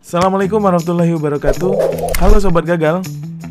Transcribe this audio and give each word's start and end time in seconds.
Assalamualaikum 0.00 0.64
warahmatullahi 0.64 1.12
wabarakatuh 1.12 1.72
Halo 2.24 2.40
Sobat 2.40 2.64
Gagal 2.64 3.04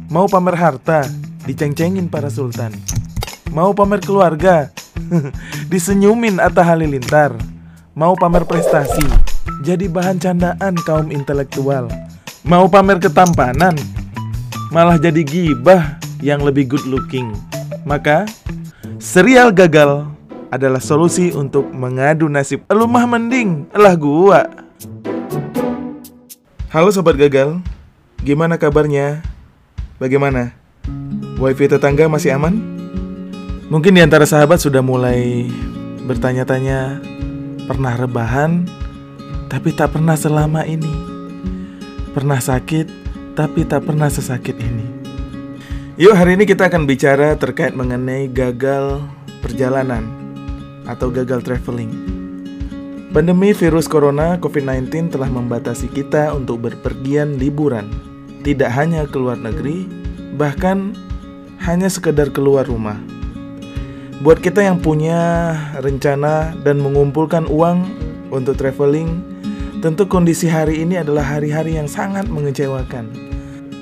Mau 0.09 0.25
pamer 0.25 0.57
harta? 0.57 1.05
Diceng-cengin 1.45 2.09
para 2.09 2.25
sultan 2.33 2.73
Mau 3.53 3.69
pamer 3.77 4.01
keluarga? 4.01 4.73
Disenyumin 5.71 6.41
Atta 6.41 6.65
Halilintar 6.65 7.37
Mau 7.93 8.17
pamer 8.17 8.49
prestasi? 8.49 9.05
Jadi 9.61 9.85
bahan 9.85 10.17
candaan 10.17 10.73
kaum 10.89 11.13
intelektual 11.13 11.85
Mau 12.41 12.65
pamer 12.65 12.97
ketampanan? 12.97 13.77
Malah 14.73 14.97
jadi 14.97 15.21
gibah 15.21 16.01
yang 16.17 16.41
lebih 16.41 16.65
good 16.65 16.89
looking 16.89 17.29
Maka 17.85 18.25
serial 18.97 19.53
gagal 19.53 20.09
adalah 20.49 20.81
solusi 20.81 21.29
untuk 21.29 21.69
mengadu 21.69 22.25
nasib 22.25 22.65
Elumah 22.73 23.05
mending, 23.05 23.69
elah 23.69 23.93
gua 23.93 24.68
Halo 26.69 26.93
Sobat 26.93 27.17
Gagal, 27.17 27.65
gimana 28.21 28.61
kabarnya? 28.61 29.25
Bagaimana? 29.97 30.53
Wifi 31.41 31.65
tetangga 31.65 32.05
masih 32.05 32.37
aman? 32.37 32.61
Mungkin 33.73 33.97
di 33.97 34.05
antara 34.05 34.29
sahabat 34.29 34.61
sudah 34.61 34.85
mulai 34.85 35.49
bertanya-tanya 36.05 37.01
Pernah 37.65 37.97
rebahan, 37.97 38.69
tapi 39.49 39.73
tak 39.73 39.97
pernah 39.97 40.13
selama 40.13 40.61
ini 40.69 40.93
Pernah 42.13 42.37
sakit, 42.37 42.85
tapi 43.33 43.65
tak 43.65 43.89
pernah 43.89 44.13
sesakit 44.13 44.53
ini 44.61 44.85
Yuk 45.97 46.13
hari 46.13 46.37
ini 46.37 46.45
kita 46.45 46.69
akan 46.69 46.85
bicara 46.85 47.33
terkait 47.33 47.73
mengenai 47.73 48.29
gagal 48.29 49.01
perjalanan 49.41 50.05
Atau 50.85 51.09
gagal 51.09 51.41
traveling 51.41 52.18
Pandemi 53.09 53.57
virus 53.57 53.89
corona 53.89 54.37
COVID-19 54.37 55.09
telah 55.09 55.25
membatasi 55.33 55.89
kita 55.89 56.29
untuk 56.29 56.69
berpergian 56.69 57.41
liburan, 57.41 57.89
tidak 58.45 58.69
hanya 58.77 59.09
ke 59.09 59.17
luar 59.17 59.33
negeri, 59.33 59.89
bahkan 60.37 60.93
hanya 61.65 61.89
sekedar 61.89 62.29
keluar 62.29 62.69
rumah. 62.69 63.01
Buat 64.21 64.45
kita 64.45 64.61
yang 64.61 64.77
punya 64.77 65.17
rencana 65.81 66.53
dan 66.61 66.85
mengumpulkan 66.85 67.49
uang 67.49 67.81
untuk 68.29 68.61
traveling, 68.61 69.25
tentu 69.81 70.05
kondisi 70.05 70.45
hari 70.45 70.85
ini 70.85 71.01
adalah 71.01 71.25
hari-hari 71.25 71.81
yang 71.81 71.89
sangat 71.89 72.29
mengecewakan. 72.29 73.09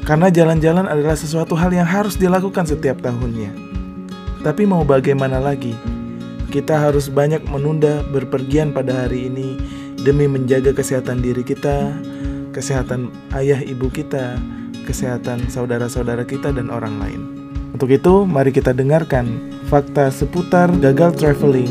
Karena 0.07 0.31
jalan-jalan 0.31 0.87
adalah 0.87 1.19
sesuatu 1.19 1.51
hal 1.59 1.75
yang 1.75 1.83
harus 1.83 2.15
dilakukan 2.15 2.63
setiap 2.63 3.03
tahunnya. 3.03 3.51
Tapi 4.39 4.63
mau 4.63 4.87
bagaimana 4.87 5.43
lagi? 5.43 5.96
Kita 6.47 6.79
harus 6.79 7.11
banyak 7.11 7.43
menunda 7.51 8.03
berpergian 8.07 8.71
pada 8.71 9.05
hari 9.05 9.27
ini 9.27 9.59
demi 10.01 10.29
menjaga 10.29 10.71
kesehatan 10.71 11.19
diri 11.19 11.43
kita, 11.43 11.91
kesehatan 12.55 13.11
ayah 13.35 13.59
ibu 13.59 13.91
kita, 13.91 14.39
kesehatan 14.87 15.51
saudara-saudara 15.51 16.23
kita 16.23 16.55
dan 16.55 16.71
orang 16.71 16.95
lain. 17.01 17.21
Untuk 17.75 17.91
itu, 17.91 18.23
mari 18.23 18.55
kita 18.55 18.71
dengarkan 18.71 19.27
fakta 19.67 20.07
seputar 20.07 20.71
gagal 20.79 21.19
traveling 21.19 21.69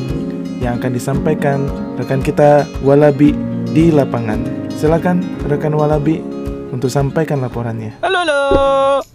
yang 0.61 0.77
akan 0.77 0.93
disampaikan 0.93 1.67
rekan 1.97 2.21
kita 2.21 2.69
Walabi 2.85 3.33
di 3.73 3.89
lapangan. 3.89 4.69
Silakan 4.71 5.25
rekan 5.49 5.73
Walabi 5.73 6.21
untuk 6.71 6.93
sampaikan 6.93 7.41
laporannya. 7.41 7.97
Halo, 8.05 8.23
halo. 8.23 8.43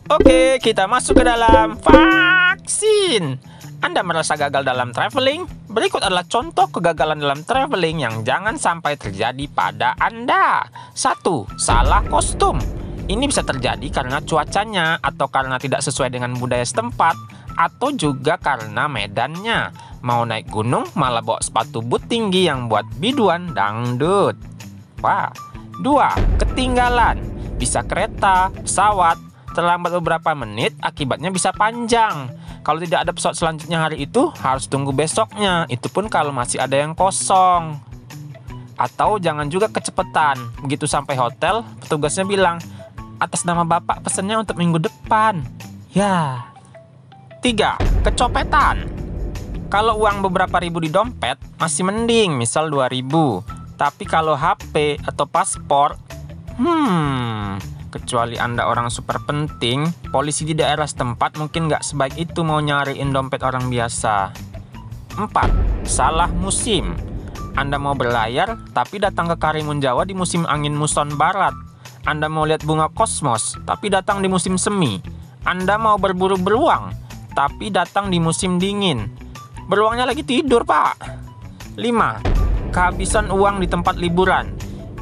Oke, 0.09 0.57
kita 0.59 0.89
masuk 0.89 1.21
ke 1.21 1.23
dalam 1.23 1.77
vaksin. 1.77 3.50
Anda 3.81 4.05
merasa 4.05 4.37
gagal 4.37 4.61
dalam 4.61 4.93
traveling? 4.93 5.49
Berikut 5.65 6.05
adalah 6.05 6.21
contoh 6.29 6.69
kegagalan 6.69 7.17
dalam 7.17 7.41
traveling 7.41 8.05
yang 8.05 8.21
jangan 8.21 8.53
sampai 8.53 8.93
terjadi 8.93 9.49
pada 9.49 9.97
Anda. 9.97 10.69
1. 10.93 11.25
Salah 11.57 12.05
kostum. 12.05 12.61
Ini 13.09 13.25
bisa 13.25 13.41
terjadi 13.41 13.81
karena 13.89 14.21
cuacanya 14.21 15.01
atau 15.01 15.25
karena 15.33 15.57
tidak 15.57 15.81
sesuai 15.81 16.13
dengan 16.13 16.37
budaya 16.37 16.61
setempat 16.61 17.17
atau 17.57 17.89
juga 17.97 18.37
karena 18.37 18.85
medannya. 18.85 19.73
Mau 20.05 20.29
naik 20.29 20.53
gunung 20.53 20.85
malah 20.93 21.25
bawa 21.25 21.41
sepatu 21.41 21.81
boot 21.81 22.05
tinggi 22.05 22.45
yang 22.45 22.69
buat 22.69 22.85
biduan 23.01 23.57
dangdut. 23.57 24.37
Wah. 25.01 25.33
2. 25.81 26.37
Ketinggalan. 26.37 27.17
Bisa 27.57 27.81
kereta, 27.81 28.53
pesawat, 28.53 29.17
terlambat 29.57 29.97
beberapa 29.97 30.37
menit 30.37 30.77
akibatnya 30.85 31.33
bisa 31.33 31.49
panjang. 31.49 32.29
Kalau 32.61 32.77
tidak 32.77 33.09
ada 33.09 33.11
pesawat 33.13 33.35
selanjutnya 33.37 33.81
hari 33.81 34.05
itu, 34.05 34.29
harus 34.37 34.69
tunggu 34.69 34.93
besoknya. 34.93 35.65
Itu 35.65 35.89
pun 35.89 36.05
kalau 36.05 36.29
masih 36.29 36.61
ada 36.61 36.77
yang 36.77 36.93
kosong. 36.93 37.81
Atau 38.77 39.17
jangan 39.17 39.49
juga 39.49 39.65
kecepatan. 39.69 40.37
Begitu 40.61 40.85
sampai 40.85 41.17
hotel, 41.17 41.65
petugasnya 41.81 42.21
bilang, 42.21 42.61
atas 43.17 43.45
nama 43.49 43.65
bapak 43.65 44.05
pesannya 44.05 44.45
untuk 44.45 44.61
minggu 44.61 44.77
depan. 44.77 45.41
Ya. 45.93 46.45
Tiga, 47.41 47.81
kecopetan. 48.05 48.85
Kalau 49.73 49.97
uang 50.05 50.21
beberapa 50.21 50.61
ribu 50.61 50.77
di 50.85 50.93
dompet, 50.93 51.41
masih 51.57 51.81
mending, 51.87 52.37
misal 52.37 52.69
2000. 52.69 53.41
Tapi 53.73 54.05
kalau 54.05 54.37
HP 54.37 55.01
atau 55.01 55.25
paspor, 55.25 55.97
hmm, 56.61 57.57
Kecuali 57.91 58.39
Anda 58.39 58.71
orang 58.71 58.87
super 58.87 59.19
penting, 59.27 59.83
polisi 60.15 60.47
di 60.47 60.55
daerah 60.55 60.87
setempat 60.87 61.35
mungkin 61.35 61.67
nggak 61.67 61.83
sebaik 61.83 62.15
itu 62.15 62.39
mau 62.39 62.63
nyariin 62.63 63.11
dompet 63.11 63.43
orang 63.43 63.67
biasa. 63.67 64.31
4. 65.19 65.83
Salah 65.83 66.31
musim. 66.31 66.95
Anda 67.59 67.75
mau 67.75 67.91
berlayar, 67.91 68.55
tapi 68.71 69.03
datang 69.03 69.27
ke 69.27 69.35
Karimun 69.35 69.83
Jawa 69.83 70.07
di 70.07 70.15
musim 70.15 70.47
angin 70.47 70.71
muson 70.71 71.19
barat. 71.19 71.51
Anda 72.07 72.31
mau 72.31 72.47
lihat 72.47 72.63
bunga 72.63 72.87
kosmos, 72.95 73.59
tapi 73.67 73.91
datang 73.91 74.23
di 74.23 74.31
musim 74.31 74.55
semi. 74.55 75.03
Anda 75.43 75.75
mau 75.75 75.99
berburu 75.99 76.39
beruang, 76.39 76.95
tapi 77.35 77.75
datang 77.75 78.07
di 78.07 78.23
musim 78.23 78.55
dingin. 78.55 79.11
Beruangnya 79.67 80.07
lagi 80.07 80.23
tidur, 80.23 80.63
Pak. 80.63 80.95
5. 81.75 82.71
Kehabisan 82.71 83.27
uang 83.35 83.59
di 83.59 83.67
tempat 83.67 83.99
liburan 83.99 84.60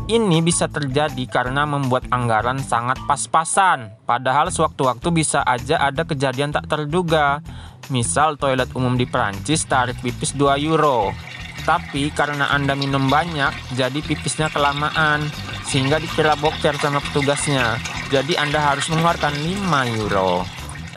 ini 0.10 0.42
bisa 0.42 0.66
terjadi 0.66 1.22
karena 1.30 1.70
membuat 1.70 2.10
anggaran 2.10 2.58
sangat 2.58 2.98
pas-pasan. 3.06 3.94
Padahal 4.10 4.50
sewaktu-waktu 4.50 5.06
bisa 5.14 5.46
aja 5.46 5.78
ada 5.78 6.02
kejadian 6.02 6.50
tak 6.50 6.66
terduga. 6.66 7.46
Misal 7.94 8.34
toilet 8.42 8.74
umum 8.74 8.98
di 8.98 9.06
Prancis 9.06 9.70
tarif 9.70 10.02
pipis 10.02 10.34
2 10.34 10.58
euro. 10.66 11.14
Tapi 11.62 12.10
karena 12.10 12.50
Anda 12.50 12.74
minum 12.74 13.06
banyak, 13.06 13.78
jadi 13.78 14.02
pipisnya 14.02 14.50
kelamaan. 14.50 15.30
Sehingga 15.70 16.02
dikira 16.02 16.34
boker 16.34 16.74
sama 16.82 16.98
petugasnya. 17.06 17.78
Jadi 18.10 18.34
Anda 18.34 18.58
harus 18.58 18.90
mengeluarkan 18.90 19.38
5 19.38 19.94
euro. 19.94 20.42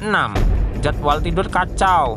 6. 0.00 0.80
Jadwal 0.80 1.20
tidur 1.20 1.52
kacau. 1.52 2.16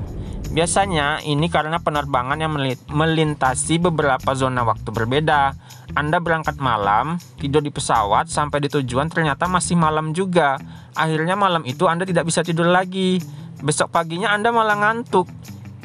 Biasanya 0.56 1.20
ini 1.28 1.52
karena 1.52 1.84
penerbangan 1.84 2.40
yang 2.40 2.56
melintasi 2.88 3.76
beberapa 3.76 4.32
zona 4.40 4.64
waktu 4.64 4.88
berbeda. 4.88 5.52
Anda 6.00 6.24
berangkat 6.24 6.64
malam, 6.64 7.20
tidur 7.36 7.60
di 7.60 7.76
pesawat 7.76 8.32
sampai 8.32 8.64
di 8.64 8.72
tujuan 8.72 9.12
ternyata 9.12 9.52
masih 9.52 9.76
malam 9.76 10.16
juga. 10.16 10.56
Akhirnya 10.96 11.36
malam 11.36 11.68
itu 11.68 11.92
Anda 11.92 12.08
tidak 12.08 12.32
bisa 12.32 12.40
tidur 12.40 12.72
lagi. 12.72 13.20
Besok 13.60 13.92
paginya 13.92 14.32
Anda 14.32 14.56
malah 14.56 14.80
ngantuk. 14.80 15.28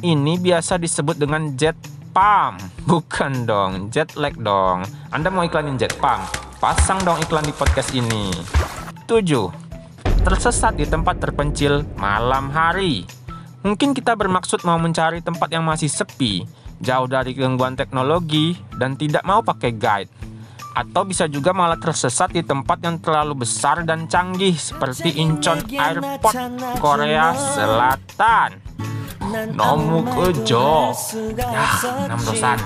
Ini 0.07 0.39
biasa 0.39 0.79
disebut 0.79 1.19
dengan 1.19 1.51
jet 1.59 1.75
pump. 2.15 2.63
Bukan 2.87 3.51
dong, 3.51 3.91
jet 3.91 4.15
lag 4.15 4.39
dong. 4.39 4.87
Anda 5.11 5.35
mau 5.35 5.43
iklanin 5.43 5.83
jet 5.83 5.99
pump? 5.99 6.31
Pasang 6.63 7.03
dong 7.03 7.19
iklan 7.19 7.43
di 7.43 7.51
podcast 7.51 7.91
ini. 7.91 8.31
7. 9.11 9.19
Tersesat 10.23 10.79
di 10.79 10.87
tempat 10.87 11.19
terpencil 11.19 11.83
malam 11.99 12.55
hari. 12.55 13.19
Mungkin 13.61 13.93
kita 13.93 14.17
bermaksud 14.17 14.65
mau 14.65 14.81
mencari 14.81 15.21
tempat 15.21 15.53
yang 15.53 15.69
masih 15.69 15.93
sepi, 15.93 16.49
jauh 16.81 17.05
dari 17.05 17.37
gangguan 17.37 17.77
teknologi, 17.77 18.57
dan 18.81 18.97
tidak 18.97 19.21
mau 19.29 19.45
pakai 19.45 19.77
guide. 19.77 20.13
Atau 20.73 21.05
bisa 21.05 21.29
juga 21.29 21.53
malah 21.53 21.77
tersesat 21.77 22.33
di 22.33 22.41
tempat 22.41 22.81
yang 22.81 22.97
terlalu 23.03 23.45
besar 23.45 23.85
dan 23.85 24.09
canggih 24.09 24.57
seperti 24.57 25.19
Incheon 25.21 25.67
Airport, 25.77 26.35
Korea 26.81 27.37
Selatan. 27.37 28.65
Nomu 29.53 30.09
kejo. 30.09 30.97
Ya, 31.37 31.69
enam 32.09 32.21
dosan. 32.23 32.59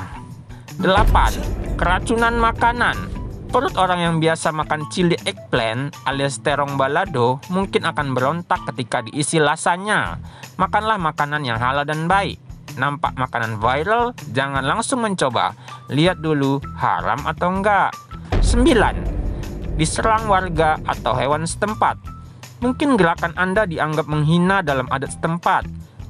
8. 0.79 1.75
Keracunan 1.75 2.35
makanan. 2.39 3.24
Perut 3.55 3.79
orang 3.79 4.03
yang 4.03 4.17
biasa 4.19 4.51
makan 4.51 4.91
chili 4.91 5.15
eggplant 5.23 5.95
alias 6.11 6.43
terong 6.43 6.75
balado 6.75 7.39
mungkin 7.55 7.87
akan 7.87 8.11
berontak 8.11 8.59
ketika 8.75 9.07
diisi 9.07 9.39
lasanya. 9.39 10.19
Makanlah 10.59 10.99
makanan 10.99 11.47
yang 11.47 11.63
halal 11.63 11.87
dan 11.87 12.11
baik. 12.11 12.43
Nampak 12.75 13.15
makanan 13.15 13.63
viral, 13.63 14.11
jangan 14.35 14.67
langsung 14.67 15.07
mencoba. 15.07 15.55
Lihat 15.87 16.19
dulu 16.19 16.59
haram 16.75 17.23
atau 17.31 17.55
enggak. 17.55 17.95
9. 18.43 19.79
Diserang 19.79 20.27
warga 20.27 20.75
atau 20.91 21.15
hewan 21.15 21.47
setempat. 21.47 21.95
Mungkin 22.59 22.99
gerakan 22.99 23.39
Anda 23.39 23.71
dianggap 23.71 24.11
menghina 24.11 24.67
dalam 24.67 24.91
adat 24.91 25.15
setempat. 25.15 25.63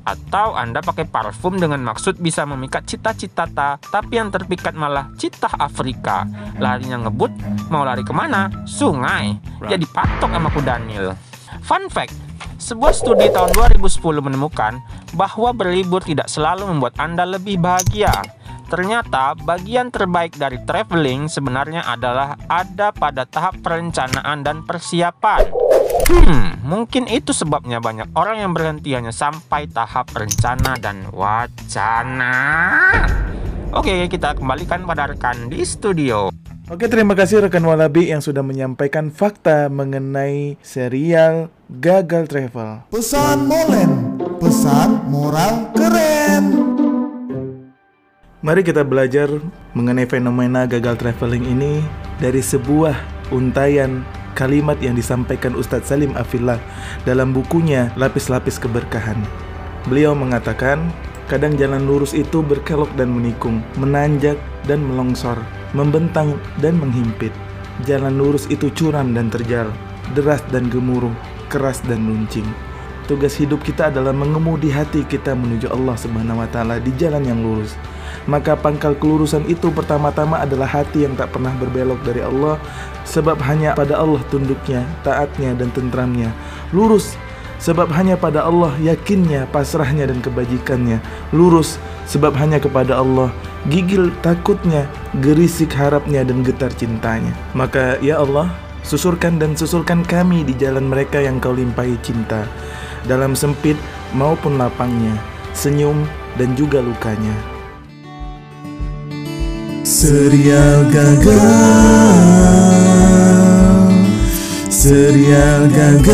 Atau 0.04 0.52
Anda 0.52 0.84
pakai 0.84 1.08
parfum 1.08 1.56
dengan 1.56 1.80
maksud 1.80 2.20
bisa 2.20 2.44
memikat 2.44 2.84
cita-cita 2.84 3.48
ta, 3.48 3.80
tapi 3.80 4.20
yang 4.20 4.28
terpikat 4.28 4.76
malah 4.76 5.08
cita 5.16 5.48
Afrika. 5.56 6.28
Larinya 6.60 7.08
ngebut, 7.08 7.32
mau 7.72 7.88
lari 7.88 8.04
ke 8.04 8.12
mana? 8.12 8.52
Sungai. 8.68 9.32
Jadi 9.64 9.88
patok 9.88 10.28
sama 10.28 10.52
kudanil. 10.52 11.16
Fun 11.64 11.88
fact, 11.88 12.12
sebuah 12.60 12.92
studi 12.92 13.32
tahun 13.32 13.56
2010 13.56 14.00
menemukan 14.20 14.76
bahwa 15.16 15.56
berlibur 15.56 16.04
tidak 16.04 16.28
selalu 16.28 16.68
membuat 16.68 17.00
Anda 17.00 17.24
lebih 17.24 17.56
bahagia. 17.56 18.12
Ternyata 18.64 19.36
bagian 19.44 19.92
terbaik 19.92 20.40
dari 20.40 20.56
traveling 20.64 21.28
sebenarnya 21.28 21.84
adalah 21.84 22.40
ada 22.48 22.90
pada 22.90 23.28
tahap 23.28 23.60
perencanaan 23.60 24.40
dan 24.40 24.64
persiapan. 24.64 25.46
Hmm, 26.04 26.58
mungkin 26.66 27.06
itu 27.06 27.30
sebabnya 27.30 27.78
banyak 27.78 28.10
orang 28.18 28.42
yang 28.42 28.52
berhenti 28.52 28.92
hanya 28.98 29.14
sampai 29.14 29.70
tahap 29.70 30.10
rencana 30.10 30.74
dan 30.82 31.06
wacana. 31.14 32.34
Oke, 33.74 34.06
kita 34.10 34.34
kembalikan 34.34 34.86
pada 34.86 35.10
rekan 35.10 35.50
di 35.50 35.62
studio. 35.62 36.34
Oke, 36.72 36.88
terima 36.88 37.12
kasih 37.12 37.44
rekan 37.44 37.62
Walabi 37.62 38.08
yang 38.08 38.24
sudah 38.24 38.40
menyampaikan 38.40 39.12
fakta 39.12 39.68
mengenai 39.68 40.56
serial 40.64 41.52
Gagal 41.68 42.24
Travel. 42.26 42.88
Pesan 42.88 43.44
molen, 43.44 44.16
pesan 44.40 45.04
moral 45.12 45.68
keren. 45.76 46.44
Mari 48.44 48.60
kita 48.60 48.84
belajar 48.84 49.28
mengenai 49.72 50.04
fenomena 50.04 50.68
gagal 50.68 51.00
traveling 51.00 51.48
ini 51.48 51.80
dari 52.20 52.44
sebuah 52.44 52.92
untayan 53.32 54.04
kalimat 54.34 54.76
yang 54.82 54.98
disampaikan 54.98 55.54
Ustadz 55.54 55.88
Salim 55.88 56.12
Afillah 56.18 56.58
dalam 57.06 57.30
bukunya 57.32 57.94
Lapis-Lapis 57.94 58.58
Keberkahan. 58.58 59.16
Beliau 59.86 60.12
mengatakan, 60.12 60.90
kadang 61.30 61.54
jalan 61.54 61.86
lurus 61.86 62.12
itu 62.12 62.42
berkelok 62.42 62.90
dan 62.98 63.14
menikung, 63.14 63.62
menanjak 63.78 64.36
dan 64.66 64.82
melongsor, 64.82 65.38
membentang 65.72 66.36
dan 66.58 66.76
menghimpit. 66.76 67.32
Jalan 67.86 68.18
lurus 68.18 68.50
itu 68.50 68.70
curam 68.74 69.14
dan 69.14 69.30
terjal, 69.30 69.70
deras 70.12 70.42
dan 70.50 70.68
gemuruh, 70.68 71.14
keras 71.48 71.80
dan 71.86 72.04
luncing. 72.04 72.46
Tugas 73.04 73.36
hidup 73.36 73.60
kita 73.60 73.92
adalah 73.92 74.16
mengemudi 74.16 74.72
hati 74.72 75.04
kita 75.04 75.36
menuju 75.36 75.68
Allah 75.68 75.92
Subhanahu 75.92 76.40
wa 76.40 76.76
di 76.80 76.88
jalan 76.96 77.20
yang 77.20 77.44
lurus 77.44 77.76
maka 78.24 78.56
pangkal 78.56 78.96
kelurusan 78.96 79.44
itu 79.46 79.68
pertama-tama 79.68 80.40
adalah 80.40 80.68
hati 80.68 81.04
yang 81.04 81.12
tak 81.16 81.32
pernah 81.36 81.52
berbelok 81.60 82.00
dari 82.04 82.24
Allah 82.24 82.56
sebab 83.04 83.36
hanya 83.44 83.76
pada 83.76 84.00
Allah 84.00 84.20
tunduknya, 84.32 84.84
taatnya 85.04 85.52
dan 85.52 85.68
tentramnya. 85.76 86.32
Lurus 86.72 87.16
sebab 87.60 87.88
hanya 87.96 88.16
pada 88.20 88.44
Allah 88.44 88.76
yakinnya, 88.80 89.48
pasrahnya 89.48 90.08
dan 90.08 90.20
kebajikannya. 90.20 91.00
Lurus 91.32 91.80
sebab 92.04 92.36
hanya 92.36 92.60
kepada 92.60 93.00
Allah 93.00 93.32
gigil 93.68 94.12
takutnya, 94.20 94.84
gerisik 95.24 95.72
harapnya 95.72 96.24
dan 96.24 96.44
getar 96.44 96.72
cintanya. 96.76 97.32
Maka 97.56 97.96
ya 98.04 98.20
Allah, 98.20 98.52
susurkan 98.84 99.40
dan 99.40 99.56
susurkan 99.56 100.04
kami 100.04 100.44
di 100.44 100.52
jalan 100.56 100.88
mereka 100.88 101.20
yang 101.20 101.40
kau 101.40 101.56
limpahi 101.56 101.96
cinta 102.04 102.44
dalam 103.08 103.32
sempit 103.32 103.76
maupun 104.12 104.60
lapangnya, 104.60 105.16
senyum 105.56 106.04
dan 106.36 106.52
juga 106.56 106.84
lukanya. 106.84 107.53
Serial 110.04 110.84
gagal. 110.92 111.40
Serial 114.68 115.64
gagal. 115.72 116.12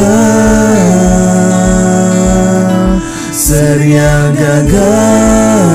Serial 3.34 4.30
gagal. 4.38 5.66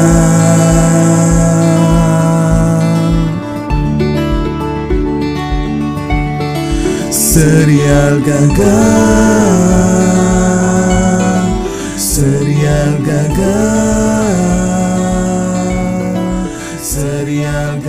Serial 7.11 8.23
gagal. 8.23 8.55
Serial 11.99 12.95
gagal 13.03 14.84
சரியாக 16.95 17.87